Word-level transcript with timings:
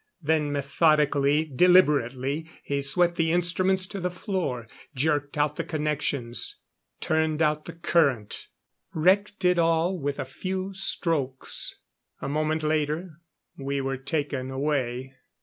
Then, 0.19 0.51
methodically, 0.51 1.45
deliberately, 1.45 2.47
he 2.63 2.81
swept 2.81 3.17
the 3.17 3.31
instruments 3.31 3.85
to 3.85 3.99
the 3.99 4.09
floor, 4.09 4.67
jerked 4.95 5.37
out 5.37 5.57
the 5.57 5.63
connections, 5.63 6.57
turned 6.99 7.39
out 7.39 7.65
the 7.65 7.73
current 7.73 8.47
wrecked 8.95 9.45
it 9.45 9.59
all 9.59 9.95
with 9.99 10.17
a 10.17 10.25
few 10.25 10.73
strokes. 10.73 11.75
A 12.19 12.27
moment 12.27 12.63
later 12.63 13.19
we 13.55 13.79
were 13.79 13.97
taken 13.97 14.49
away. 14.49 15.13